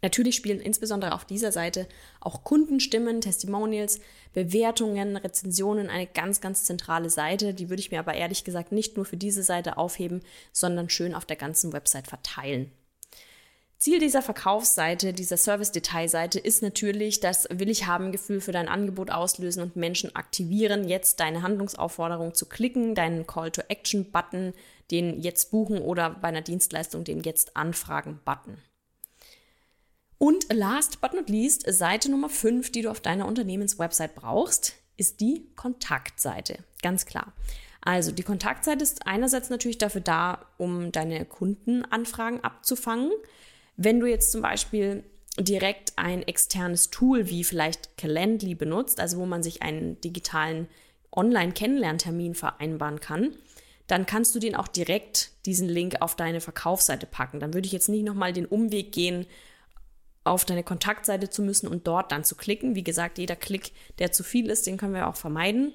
[0.01, 1.87] Natürlich spielen insbesondere auf dieser Seite
[2.19, 3.99] auch Kundenstimmen, Testimonials,
[4.33, 7.53] Bewertungen, Rezensionen eine ganz, ganz zentrale Seite.
[7.53, 11.13] Die würde ich mir aber ehrlich gesagt nicht nur für diese Seite aufheben, sondern schön
[11.13, 12.71] auf der ganzen Website verteilen.
[13.81, 19.09] Ziel dieser Verkaufsseite, dieser Service-Detailseite ist natürlich das Will ich haben Gefühl für dein Angebot
[19.09, 24.53] auslösen und Menschen aktivieren, jetzt deine Handlungsaufforderung zu klicken, deinen Call-to-Action-Button,
[24.91, 28.59] den Jetzt buchen oder bei einer Dienstleistung den Jetzt anfragen-Button.
[30.19, 35.21] Und last but not least, Seite Nummer 5, die du auf deiner Unternehmenswebsite brauchst, ist
[35.21, 36.59] die Kontaktseite.
[36.83, 37.33] Ganz klar.
[37.81, 43.11] Also die Kontaktseite ist einerseits natürlich dafür da, um deine Kundenanfragen abzufangen.
[43.83, 45.03] Wenn du jetzt zum Beispiel
[45.39, 50.67] direkt ein externes Tool wie vielleicht Calendly benutzt, also wo man sich einen digitalen
[51.11, 53.35] Online-Kennenlerntermin vereinbaren kann,
[53.87, 57.39] dann kannst du den auch direkt diesen Link auf deine Verkaufsseite packen.
[57.39, 59.25] Dann würde ich jetzt nicht nochmal den Umweg gehen,
[60.23, 62.75] auf deine Kontaktseite zu müssen und dort dann zu klicken.
[62.75, 65.73] Wie gesagt, jeder Klick, der zu viel ist, den können wir auch vermeiden.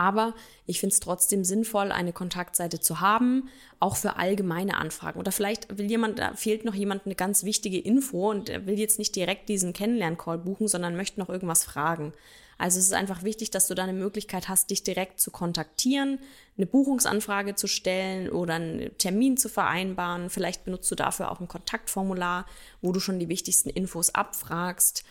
[0.00, 0.32] Aber
[0.64, 5.20] ich finde es trotzdem sinnvoll, eine Kontaktseite zu haben, auch für allgemeine Anfragen.
[5.20, 8.98] Oder vielleicht will jemand, da fehlt noch jemand eine ganz wichtige Info und will jetzt
[8.98, 12.14] nicht direkt diesen Kennenlern-Call buchen, sondern möchte noch irgendwas fragen.
[12.56, 16.18] Also es ist einfach wichtig, dass du da eine Möglichkeit hast, dich direkt zu kontaktieren,
[16.56, 20.30] eine Buchungsanfrage zu stellen oder einen Termin zu vereinbaren.
[20.30, 22.46] Vielleicht benutzt du dafür auch ein Kontaktformular,
[22.80, 25.04] wo du schon die wichtigsten Infos abfragst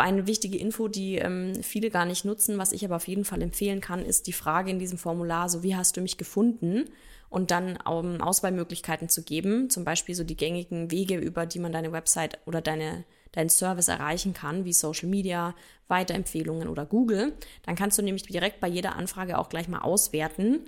[0.00, 3.42] eine wichtige Info, die ähm, viele gar nicht nutzen, was ich aber auf jeden Fall
[3.42, 6.84] empfehlen kann, ist die Frage in diesem Formular, so wie hast du mich gefunden?
[7.30, 11.72] Und dann um, Auswahlmöglichkeiten zu geben, zum Beispiel so die gängigen Wege, über die man
[11.72, 15.54] deine Website oder deine, deinen Service erreichen kann, wie Social Media,
[15.88, 17.34] Weiterempfehlungen oder Google.
[17.64, 20.60] Dann kannst du nämlich direkt bei jeder Anfrage auch gleich mal auswerten,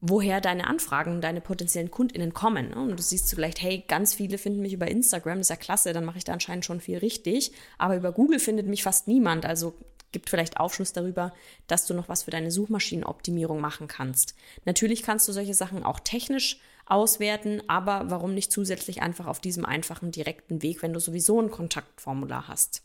[0.00, 2.72] woher deine Anfragen, deine potenziellen KundInnen kommen.
[2.72, 5.92] Und du siehst vielleicht, hey, ganz viele finden mich über Instagram, das ist ja klasse,
[5.92, 7.52] dann mache ich da anscheinend schon viel richtig.
[7.78, 9.44] Aber über Google findet mich fast niemand.
[9.44, 9.74] Also
[10.12, 11.32] gibt vielleicht Aufschluss darüber,
[11.66, 14.34] dass du noch was für deine Suchmaschinenoptimierung machen kannst.
[14.64, 19.66] Natürlich kannst du solche Sachen auch technisch auswerten, aber warum nicht zusätzlich einfach auf diesem
[19.66, 22.82] einfachen, direkten Weg, wenn du sowieso ein Kontaktformular hast?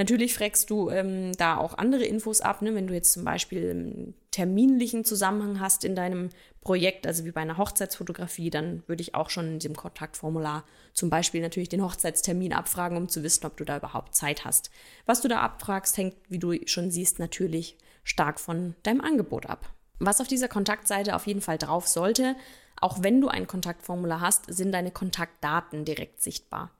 [0.00, 2.74] Natürlich fragst du ähm, da auch andere Infos ab, ne?
[2.74, 6.30] wenn du jetzt zum Beispiel einen terminlichen Zusammenhang hast in deinem
[6.62, 11.10] Projekt, also wie bei einer Hochzeitsfotografie, dann würde ich auch schon in diesem Kontaktformular zum
[11.10, 14.70] Beispiel natürlich den Hochzeitstermin abfragen, um zu wissen, ob du da überhaupt Zeit hast.
[15.04, 19.70] Was du da abfragst, hängt, wie du schon siehst, natürlich stark von deinem Angebot ab.
[19.98, 22.36] Was auf dieser Kontaktseite auf jeden Fall drauf sollte,
[22.80, 26.70] auch wenn du ein Kontaktformular hast, sind deine Kontaktdaten direkt sichtbar.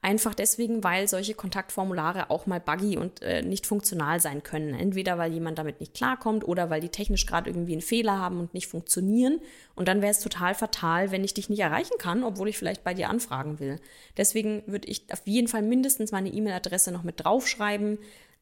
[0.00, 4.74] Einfach deswegen, weil solche Kontaktformulare auch mal buggy und äh, nicht funktional sein können.
[4.74, 8.38] Entweder weil jemand damit nicht klarkommt oder weil die technisch gerade irgendwie einen Fehler haben
[8.38, 9.40] und nicht funktionieren.
[9.74, 12.84] Und dann wäre es total fatal, wenn ich dich nicht erreichen kann, obwohl ich vielleicht
[12.84, 13.80] bei dir anfragen will.
[14.16, 17.98] Deswegen würde ich auf jeden Fall mindestens meine E-Mail-Adresse noch mit draufschreiben.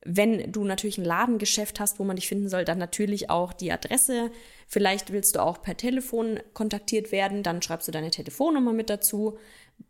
[0.08, 3.72] Wenn du natürlich ein Ladengeschäft hast, wo man dich finden soll, dann natürlich auch die
[3.72, 4.30] Adresse.
[4.68, 9.38] Vielleicht willst du auch per Telefon kontaktiert werden, dann schreibst du deine Telefonnummer mit dazu.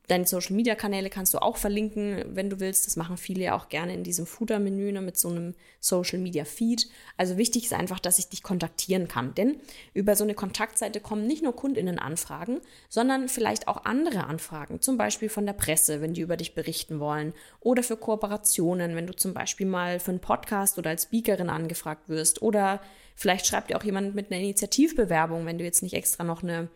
[0.09, 2.87] Deine Social-Media-Kanäle kannst du auch verlinken, wenn du willst.
[2.87, 6.89] Das machen viele ja auch gerne in diesem Footer-Menü ne, mit so einem Social-Media-Feed.
[7.17, 9.35] Also wichtig ist einfach, dass ich dich kontaktieren kann.
[9.35, 9.57] Denn
[9.95, 14.81] über so eine Kontaktseite kommen nicht nur KundInnen-Anfragen, sondern vielleicht auch andere Anfragen.
[14.81, 17.35] Zum Beispiel von der Presse, wenn die über dich berichten wollen.
[17.59, 22.09] Oder für Kooperationen, wenn du zum Beispiel mal für einen Podcast oder als Speakerin angefragt
[22.09, 22.43] wirst.
[22.43, 22.81] Oder
[23.17, 26.69] vielleicht schreibt dir auch jemand mit einer Initiativbewerbung, wenn du jetzt nicht extra noch eine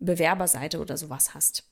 [0.00, 1.62] Bewerberseite oder sowas hast.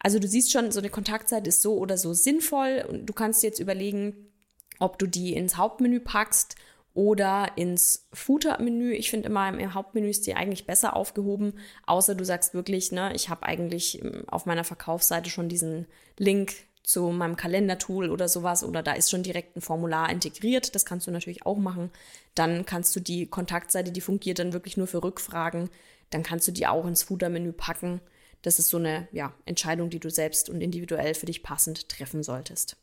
[0.00, 3.42] Also du siehst schon, so eine Kontaktzeit ist so oder so sinnvoll und du kannst
[3.42, 4.32] jetzt überlegen,
[4.78, 6.56] ob du die ins Hauptmenü packst
[6.94, 8.92] oder ins Footer-Menü.
[8.92, 11.52] Ich finde immer im Hauptmenü ist die eigentlich besser aufgehoben,
[11.86, 15.86] außer du sagst wirklich, ne, ich habe eigentlich ähm, auf meiner Verkaufsseite schon diesen
[16.18, 20.74] Link zu meinem Kalendertool oder sowas oder da ist schon direkt ein Formular integriert.
[20.74, 21.90] Das kannst du natürlich auch machen.
[22.34, 25.70] Dann kannst du die Kontaktseite, die fungiert dann wirklich nur für Rückfragen,
[26.08, 28.00] dann kannst du die auch ins Footer-Menü packen.
[28.42, 32.22] Das ist so eine ja, Entscheidung, die du selbst und individuell für dich passend treffen
[32.22, 32.76] solltest.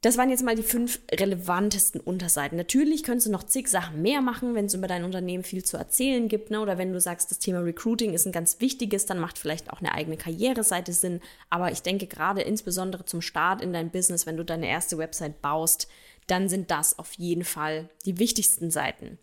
[0.00, 2.56] Das waren jetzt mal die fünf relevantesten Unterseiten.
[2.56, 5.76] Natürlich könntest du noch zig Sachen mehr machen, wenn es über dein Unternehmen viel zu
[5.76, 6.52] erzählen gibt.
[6.52, 6.60] Ne?
[6.60, 9.80] Oder wenn du sagst, das Thema Recruiting ist ein ganz wichtiges, dann macht vielleicht auch
[9.80, 11.20] eine eigene Karriereseite Sinn.
[11.50, 15.42] Aber ich denke gerade insbesondere zum Start in dein Business, wenn du deine erste Website
[15.42, 15.88] baust,
[16.28, 19.18] dann sind das auf jeden Fall die wichtigsten Seiten.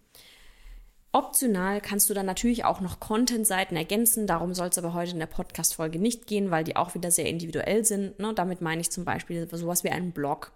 [1.15, 4.28] Optional kannst du dann natürlich auch noch Content-Seiten ergänzen.
[4.28, 7.28] Darum soll es aber heute in der Podcast-Folge nicht gehen, weil die auch wieder sehr
[7.28, 8.19] individuell sind.
[8.19, 8.34] Ne?
[8.34, 10.51] Damit meine ich zum Beispiel sowas wie einen Blog.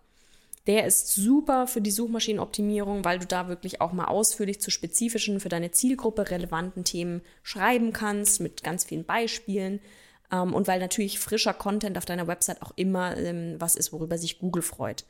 [0.67, 5.39] Der ist super für die Suchmaschinenoptimierung, weil du da wirklich auch mal ausführlich zu spezifischen,
[5.39, 9.80] für deine Zielgruppe relevanten Themen schreiben kannst, mit ganz vielen Beispielen.
[10.30, 14.17] Ähm, und weil natürlich frischer Content auf deiner Website auch immer ähm, was ist, worüber
[14.17, 15.06] sich Google freut.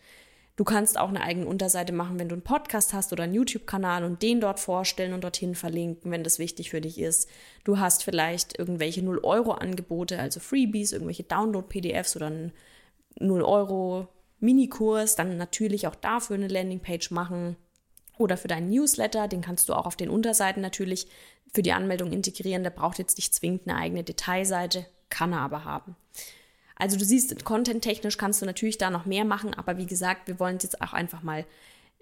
[0.59, 4.03] Du kannst auch eine eigene Unterseite machen, wenn du einen Podcast hast oder einen YouTube-Kanal
[4.03, 7.29] und den dort vorstellen und dorthin verlinken, wenn das wichtig für dich ist.
[7.63, 12.51] Du hast vielleicht irgendwelche 0-Euro-Angebote, also Freebies, irgendwelche Download-PDFs oder einen
[13.21, 17.55] 0-Euro-Minikurs, dann natürlich auch dafür eine Landingpage machen.
[18.17, 21.07] Oder für deinen Newsletter, den kannst du auch auf den Unterseiten natürlich
[21.53, 22.63] für die Anmeldung integrieren.
[22.63, 25.95] Der braucht jetzt nicht zwingend eine eigene Detailseite, kann er aber haben.
[26.79, 30.39] Also du siehst, content-technisch kannst du natürlich da noch mehr machen, aber wie gesagt, wir
[30.39, 31.45] wollen es jetzt auch einfach mal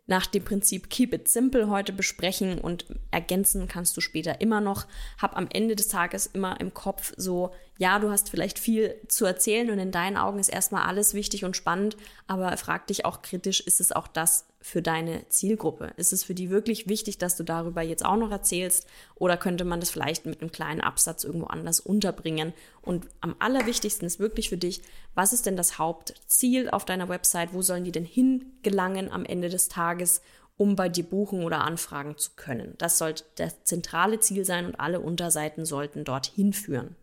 [0.08, 4.86] nach dem Prinzip Keep it simple heute besprechen und ergänzen kannst du später immer noch.
[5.22, 9.26] Hab am Ende des Tages immer im Kopf so, ja, du hast vielleicht viel zu
[9.26, 13.22] erzählen und in deinen Augen ist erstmal alles wichtig und spannend, aber frag dich auch
[13.22, 15.94] kritisch, ist es auch das, für deine Zielgruppe?
[15.98, 18.88] Ist es für die wirklich wichtig, dass du darüber jetzt auch noch erzählst?
[19.16, 22.54] Oder könnte man das vielleicht mit einem kleinen Absatz irgendwo anders unterbringen?
[22.82, 24.82] Und am allerwichtigsten ist wirklich für dich,
[25.16, 27.54] was ist denn das Hauptziel auf deiner Website?
[27.54, 30.22] Wo sollen die denn hingelangen am Ende des Tages?
[30.60, 32.74] um bei dir buchen oder anfragen zu können.
[32.80, 36.96] Das sollte das zentrale Ziel sein und alle Unterseiten sollten dorthin führen.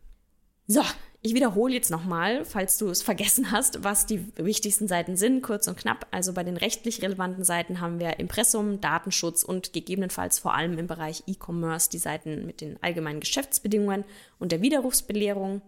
[0.66, 0.82] So,
[1.26, 5.66] ich wiederhole jetzt nochmal, falls du es vergessen hast, was die wichtigsten Seiten sind, kurz
[5.66, 6.06] und knapp.
[6.10, 10.86] Also bei den rechtlich relevanten Seiten haben wir Impressum, Datenschutz und gegebenenfalls vor allem im
[10.86, 14.04] Bereich E-Commerce die Seiten mit den allgemeinen Geschäftsbedingungen
[14.38, 15.62] und der Widerrufsbelehrung.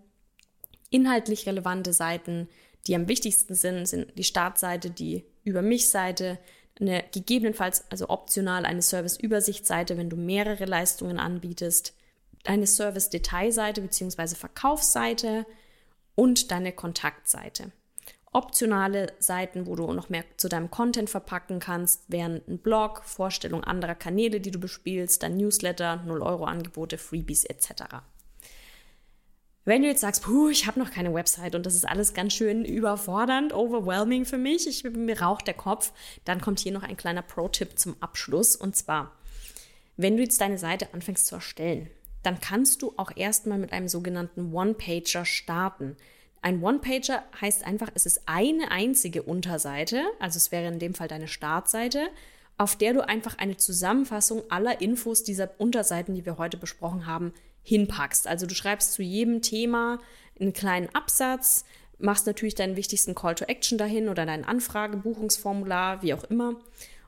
[0.90, 2.48] Inhaltlich relevante Seiten,
[2.86, 6.38] die am wichtigsten sind, sind die Startseite, die Über mich-Seite,
[6.78, 11.95] eine gegebenenfalls, also optional eine Service-Übersichtsseite, wenn du mehrere Leistungen anbietest,
[12.46, 14.34] deine Service-Detailseite bzw.
[14.34, 15.46] Verkaufsseite
[16.14, 17.72] und deine Kontaktseite.
[18.32, 23.64] Optionale Seiten, wo du noch mehr zu deinem Content verpacken kannst, wären ein Blog, Vorstellung
[23.64, 27.84] anderer Kanäle, die du bespielst, dein Newsletter, 0-Euro-Angebote, Freebies etc.
[29.64, 32.34] Wenn du jetzt sagst, puh, ich habe noch keine Website und das ist alles ganz
[32.34, 35.92] schön überfordernd, overwhelming für mich, ich, mir raucht der Kopf,
[36.24, 39.12] dann kommt hier noch ein kleiner Pro-Tipp zum Abschluss und zwar,
[39.96, 41.90] wenn du jetzt deine Seite anfängst zu erstellen,
[42.26, 45.96] dann kannst du auch erstmal mit einem sogenannten One-Pager starten.
[46.42, 51.06] Ein One-Pager heißt einfach, es ist eine einzige Unterseite, also es wäre in dem Fall
[51.06, 52.08] deine Startseite,
[52.58, 57.32] auf der du einfach eine Zusammenfassung aller Infos dieser Unterseiten, die wir heute besprochen haben,
[57.62, 58.26] hinpackst.
[58.26, 60.00] Also du schreibst zu jedem Thema
[60.40, 61.64] einen kleinen Absatz,
[61.98, 66.56] machst natürlich deinen wichtigsten Call to Action dahin oder dein Anfrage, wie auch immer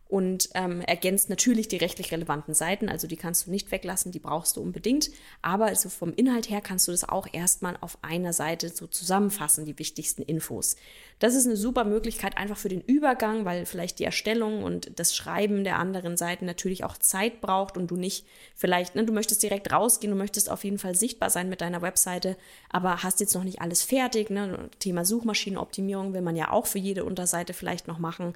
[0.09, 2.89] und ähm, ergänzt natürlich die rechtlich relevanten Seiten.
[2.89, 5.11] Also die kannst du nicht weglassen, die brauchst du unbedingt.
[5.43, 9.67] Aber also vom Inhalt her kannst du das auch erstmal auf einer Seite so zusammenfassen,
[9.67, 10.77] die wichtigsten Infos.
[11.19, 15.15] Das ist eine super Möglichkeit einfach für den Übergang, weil vielleicht die Erstellung und das
[15.15, 19.43] Schreiben der anderen Seiten natürlich auch Zeit braucht und du nicht vielleicht, ne, du möchtest
[19.43, 22.39] direkt rausgehen, du möchtest auf jeden Fall sichtbar sein mit deiner Webseite,
[22.71, 24.31] aber hast jetzt noch nicht alles fertig.
[24.31, 24.71] Ne?
[24.79, 28.33] Thema Suchmaschinenoptimierung will man ja auch für jede Unterseite vielleicht noch machen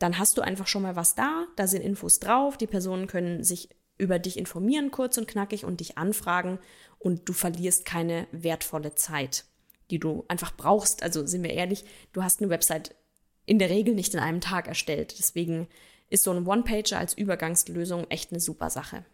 [0.00, 3.44] dann hast du einfach schon mal was da, da sind Infos drauf, die Personen können
[3.44, 6.58] sich über dich informieren, kurz und knackig, und dich anfragen
[6.98, 9.44] und du verlierst keine wertvolle Zeit,
[9.90, 11.02] die du einfach brauchst.
[11.02, 12.96] Also sind wir ehrlich, du hast eine Website
[13.44, 15.18] in der Regel nicht in einem Tag erstellt.
[15.18, 15.68] Deswegen
[16.08, 19.04] ist so ein One-Pager als Übergangslösung echt eine super Sache.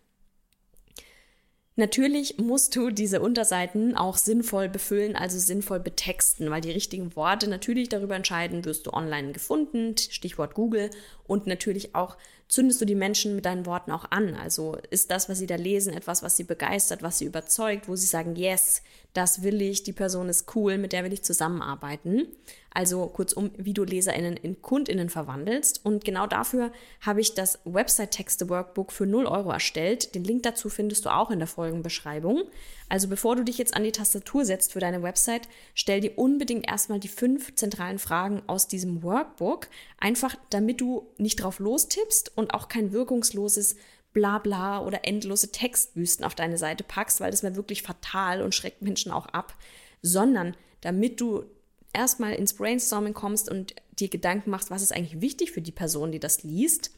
[1.78, 7.48] Natürlich musst du diese Unterseiten auch sinnvoll befüllen, also sinnvoll betexten, weil die richtigen Worte
[7.48, 10.88] natürlich darüber entscheiden, wirst du online gefunden, Stichwort Google,
[11.26, 12.16] und natürlich auch
[12.48, 14.34] zündest du die Menschen mit deinen Worten auch an.
[14.34, 17.96] Also ist das, was sie da lesen, etwas, was sie begeistert, was sie überzeugt, wo
[17.96, 18.82] sie sagen, yes,
[19.14, 22.28] das will ich, die Person ist cool, mit der will ich zusammenarbeiten.
[22.70, 25.84] Also kurzum, wie du LeserInnen in KundInnen verwandelst.
[25.84, 30.14] Und genau dafür habe ich das Website-Texte-Workbook für 0 Euro erstellt.
[30.14, 32.44] Den Link dazu findest du auch in der Folgenbeschreibung.
[32.88, 36.68] Also bevor du dich jetzt an die Tastatur setzt für deine Website, stell dir unbedingt
[36.68, 39.68] erstmal die fünf zentralen Fragen aus diesem Workbook,
[39.98, 43.76] einfach damit du nicht drauf lostippst und auch kein wirkungsloses
[44.12, 48.82] Blabla oder endlose Textwüsten auf deine Seite packst, weil das wäre wirklich fatal und schreckt
[48.82, 49.54] Menschen auch ab,
[50.00, 51.44] sondern damit du
[51.92, 56.12] erstmal ins Brainstorming kommst und dir Gedanken machst, was ist eigentlich wichtig für die Person,
[56.12, 56.92] die das liest,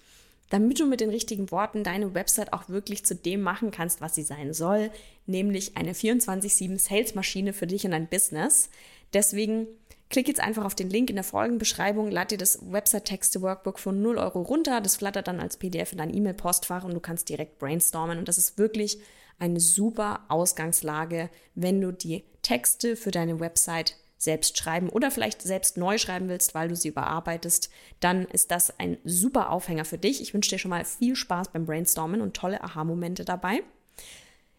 [0.51, 4.15] damit du mit den richtigen Worten deine Website auch wirklich zu dem machen kannst, was
[4.15, 4.90] sie sein soll,
[5.27, 8.71] nämlich eine 24-7 Sales-Maschine für dich und dein Business.
[9.13, 9.67] Deswegen
[10.11, 14.19] klick jetzt einfach auf den Link in der Folgenbeschreibung, lad dir das Website-Texte-Workbook von 0
[14.19, 14.81] Euro runter.
[14.81, 18.19] Das flattert dann als PDF in dein E-Mail-Postfach und du kannst direkt brainstormen.
[18.19, 18.99] Und das ist wirklich
[19.38, 25.77] eine super Ausgangslage, wenn du die Texte für deine Website selbst schreiben oder vielleicht selbst
[25.77, 30.21] neu schreiben willst, weil du sie überarbeitest, dann ist das ein super Aufhänger für dich.
[30.21, 33.62] Ich wünsche dir schon mal viel Spaß beim Brainstormen und tolle Aha-Momente dabei.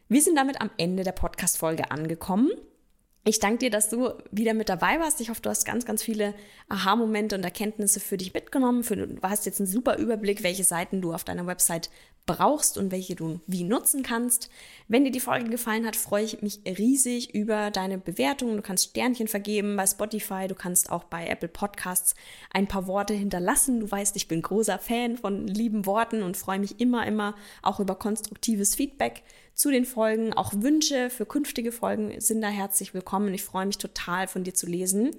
[0.07, 2.49] Wir sind damit am Ende der Podcast-Folge angekommen.
[3.25, 5.19] Ich danke dir, dass du wieder mit dabei warst.
[5.21, 6.33] Ich hoffe, du hast ganz, ganz viele
[6.69, 8.81] Aha-Momente und Erkenntnisse für dich mitgenommen.
[8.81, 11.89] Du hast jetzt einen super Überblick, welche Seiten du auf deiner Website
[12.29, 14.49] brauchst und welche du wie nutzen kannst.
[14.87, 18.55] Wenn dir die Folge gefallen hat, freue ich mich riesig über deine Bewertung.
[18.55, 22.13] Du kannst Sternchen vergeben bei Spotify, du kannst auch bei Apple Podcasts
[22.51, 23.79] ein paar Worte hinterlassen.
[23.79, 27.79] Du weißt, ich bin großer Fan von lieben Worten und freue mich immer, immer auch
[27.79, 29.23] über konstruktives Feedback
[29.55, 30.31] zu den Folgen.
[30.31, 33.33] Auch Wünsche für künftige Folgen sind da herzlich willkommen.
[33.33, 35.11] Ich freue mich total von dir zu lesen.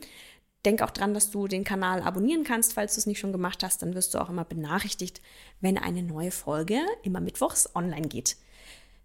[0.64, 3.62] Denk auch dran, dass du den Kanal abonnieren kannst, falls du es nicht schon gemacht
[3.62, 3.82] hast.
[3.82, 5.22] Dann wirst du auch immer benachrichtigt,
[5.60, 8.36] wenn eine neue Folge immer mittwochs online geht.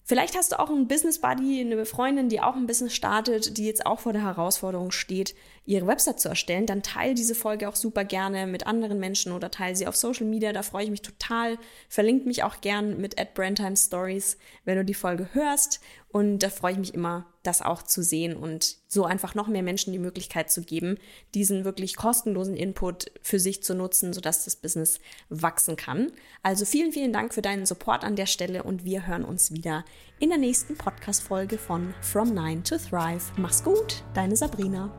[0.08, 3.66] Vielleicht hast du auch einen Business Buddy, eine Freundin, die auch ein Business startet, die
[3.66, 5.34] jetzt auch vor der Herausforderung steht,
[5.66, 6.66] ihre Website zu erstellen.
[6.66, 10.26] Dann teile diese Folge auch super gerne mit anderen Menschen oder teile sie auf Social
[10.26, 10.54] Media.
[10.54, 11.58] Da freue ich mich total.
[11.90, 15.82] Verlink mich auch gern mit at Brandtime Stories, wenn du die Folge hörst.
[16.16, 19.64] Und da freue ich mich immer, das auch zu sehen und so einfach noch mehr
[19.64, 20.98] Menschen die Möglichkeit zu geben,
[21.34, 26.14] diesen wirklich kostenlosen Input für sich zu nutzen, sodass das Business wachsen kann.
[26.42, 29.84] Also vielen, vielen Dank für deinen Support an der Stelle und wir hören uns wieder
[30.20, 33.34] in der nächsten Podcast-Folge von From Nine to Thrive.
[33.36, 34.96] Mach's gut, deine Sabrina.